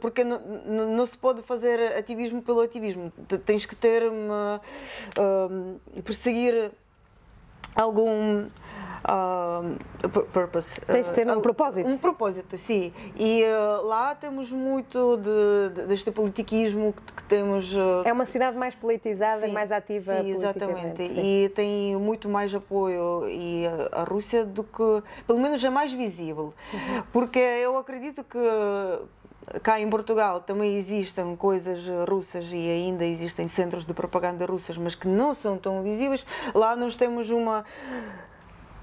[0.00, 3.12] porque não, não, se pode fazer ativismo pelo ativismo,
[3.44, 4.62] tens que ter uma,
[6.02, 6.72] perseguir
[7.74, 8.46] algum
[9.02, 10.80] uh, purpose.
[10.82, 11.88] Tens de ter um uh, propósito.
[11.88, 12.92] Um propósito, sim.
[13.16, 17.74] E uh, lá temos muito de, de, deste politiquismo que, que temos.
[17.74, 20.22] Uh, é uma cidade mais politizada e mais ativa.
[20.22, 21.06] Sim, exatamente.
[21.06, 21.44] Sim.
[21.44, 25.92] E tem muito mais apoio e a, a, Rússia do que, pelo menos, é mais
[25.92, 26.54] visível.
[26.72, 27.02] Uhum.
[27.12, 28.38] Porque eu acredito que
[29.62, 34.94] cá em Portugal também existem coisas russas e ainda existem centros de propaganda russas, mas
[34.94, 36.24] que não são tão visíveis.
[36.54, 37.64] Lá nós temos uma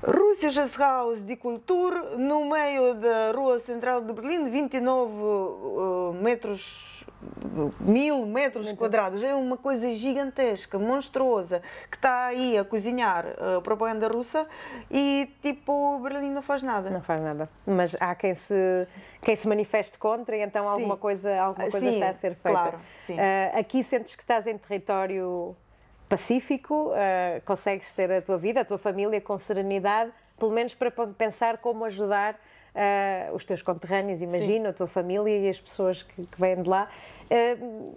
[0.02, 6.99] Rússia Haus de Cultura, no meio da rua central de Berlim, 29 uh, metros
[7.80, 13.58] mil metros Muito quadrados, é uma coisa gigantesca, monstruosa, que está aí a cozinhar a
[13.58, 14.48] uh, propaganda russa
[14.90, 16.90] e tipo Berlim não faz nada.
[16.90, 17.50] Não faz nada.
[17.66, 18.88] Mas há quem se,
[19.22, 20.70] quem se manifeste contra e então sim.
[20.70, 22.60] alguma coisa, alguma coisa sim, está a ser feita.
[22.60, 23.16] Claro, sim.
[23.16, 25.56] Uh, aqui sentes que estás em território
[26.08, 30.90] pacífico, uh, consegues ter a tua vida, a tua família com serenidade, pelo menos para
[30.90, 32.40] pensar como ajudar
[32.80, 34.70] uh, os teus conterrâneos, imagino, Sim.
[34.70, 36.88] a tua família e as pessoas que, que vêm de lá.
[37.30, 37.94] Uh,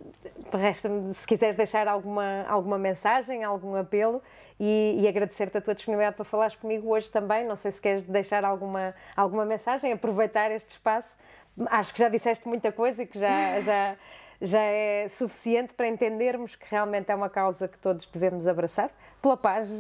[0.52, 4.22] Resta-me, se quiseres deixar alguma, alguma mensagem, algum apelo
[4.60, 7.46] e, e agradecer-te a tua disponibilidade para falares comigo hoje também.
[7.46, 11.18] Não sei se queres deixar alguma, alguma mensagem, aproveitar este espaço.
[11.66, 13.96] Acho que já disseste muita coisa e que já, já,
[14.42, 18.90] já é suficiente para entendermos que realmente é uma causa que todos devemos abraçar
[19.22, 19.70] pela paz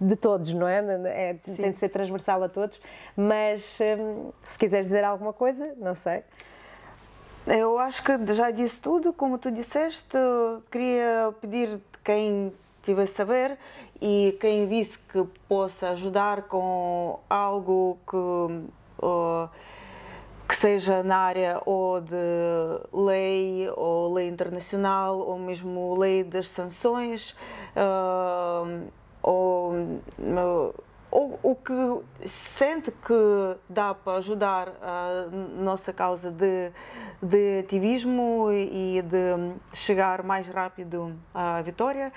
[0.00, 0.82] de todos, não é?
[1.06, 2.80] é tem de ser transversal a todos,
[3.16, 6.24] mas hum, se quiseres dizer alguma coisa, não sei.
[7.46, 10.16] Eu acho que já disse tudo, como tu disseste,
[10.70, 13.58] queria pedir quem estiver a saber
[14.00, 19.48] e quem visse que possa ajudar com algo que uh,
[20.52, 22.14] que seja na área ou de
[22.92, 27.34] lei, ou lei internacional, ou mesmo lei das sanções,
[27.74, 28.86] uh,
[29.22, 29.72] ou,
[31.10, 35.26] ou o que sente que dá para ajudar a
[35.58, 36.70] nossa causa de,
[37.22, 42.12] de ativismo e de chegar mais rápido à vitória,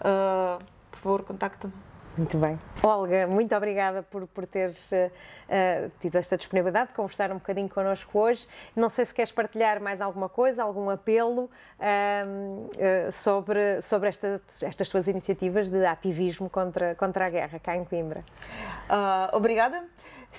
[0.00, 0.58] uh,
[0.90, 1.95] por favor, contacte-me.
[2.16, 2.58] Muito bem.
[2.82, 8.18] Olga, muito obrigada por, por teres uh, tido esta disponibilidade de conversar um bocadinho connosco
[8.18, 8.48] hoje.
[8.74, 14.40] Não sei se queres partilhar mais alguma coisa, algum apelo uh, uh, sobre, sobre esta,
[14.62, 18.24] estas tuas iniciativas de ativismo contra, contra a guerra cá em Coimbra.
[18.88, 19.84] Ah, obrigada.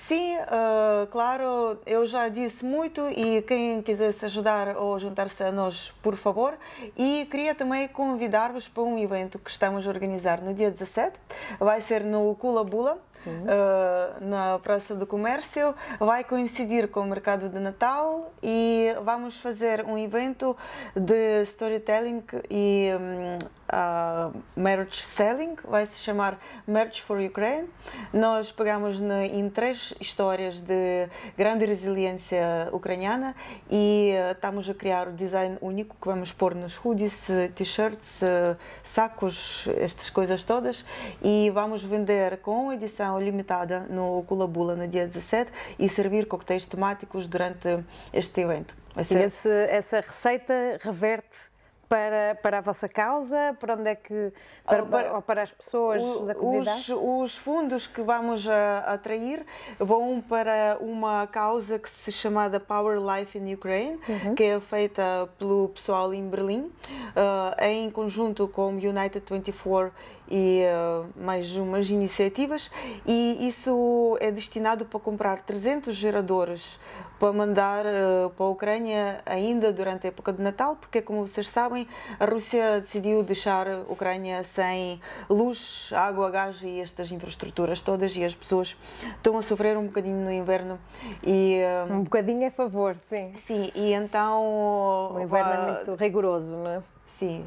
[0.06, 5.92] Sim, uh, claro, eu já disse muito e quem quisesse ajudar ou juntar-se a nós,
[6.02, 6.54] por favor.
[6.96, 11.18] E queria também convidar-vos para um evento que estamos a organizar no dia 17.
[11.58, 15.74] Vai ser no Kula Bula, uh, na Praça do Comércio.
[15.98, 20.56] Vai coincidir com o mercado de Natal e vamos fazer um evento
[20.94, 27.68] de storytelling e um, a merch selling, vai se chamar Merch for Ukraine.
[28.12, 29.00] Nós pegamos
[29.30, 33.34] em três histórias de grande resiliência ucraniana
[33.70, 38.56] e uh, estamos a criar o design único que vamos pôr nos hoodies, t-shirts, uh,
[38.82, 40.84] sacos, estas coisas todas
[41.22, 47.28] e vamos vender com edição limitada no Culabula no dia 17 e servir coquetéis temáticos
[47.28, 48.76] durante este evento.
[48.96, 51.47] E esse, essa receita reverte
[51.88, 53.56] para, para a vossa causa?
[53.58, 54.32] Para onde é que.
[54.64, 56.92] Para, para, ou para as pessoas o, da comunidade?
[56.92, 59.44] Os, os, fundos que vamos a, atrair
[59.78, 64.34] vão para uma causa que se chama Power Life in Ukraine, uhum.
[64.34, 69.92] que é feita pelo pessoal em Berlim, uh, em conjunto com United 24
[70.30, 72.70] e uh, mais umas iniciativas,
[73.06, 76.78] e isso é destinado para comprar 300 geradores
[77.18, 81.48] para mandar uh, para a Ucrânia ainda durante a época de Natal, porque, como vocês
[81.48, 81.86] sabem,
[82.18, 88.24] a Rússia decidiu deixar a Ucrânia sem luz, água, gás e estas infraestruturas todas, e
[88.24, 88.76] as pessoas
[89.16, 90.78] estão a sofrer um bocadinho no inverno.
[91.24, 93.32] E, uh, um bocadinho a favor, sim.
[93.36, 95.14] Sim, e então.
[95.14, 96.82] O inverno é muito rigoroso, não é?
[97.06, 97.42] Sim,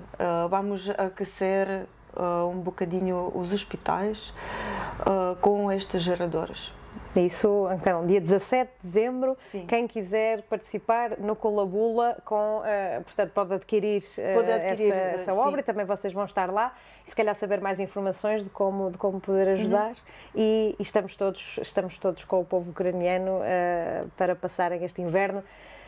[0.50, 1.86] vamos aquecer
[2.52, 4.34] um bocadinho os hospitais
[5.42, 6.74] com estes geradores.
[7.16, 9.66] Isso, então, dia 17 de dezembro, Sim.
[9.66, 15.34] quem quiser participar no Colabula, com, uh, portanto, pode adquirir, uh, pode adquirir essa, essa
[15.34, 16.74] obra e também vocês vão estar lá
[17.06, 19.54] e se calhar saber mais informações de como, de como poder uhum.
[19.54, 19.96] ajudar uhum.
[20.36, 25.44] e, e, estamos, todos, estamos todos com o povo ucraniano uh, para passarem este inverno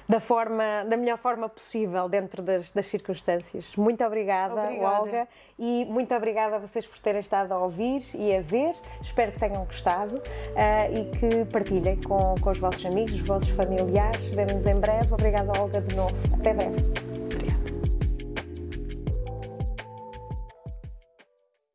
[0.07, 3.75] da, forma, da melhor forma possível dentro das, das circunstâncias.
[3.75, 5.27] Muito obrigada, obrigada, Olga,
[5.57, 8.73] e muito obrigada a vocês por terem estado a ouvir e a ver.
[9.01, 13.49] Espero que tenham gostado uh, e que partilhem com, com os vossos amigos, os vossos
[13.49, 14.23] familiares.
[14.29, 15.07] Vemo-nos em breve.
[15.11, 16.15] Obrigada, Olga, de novo.
[16.33, 17.12] Até breve.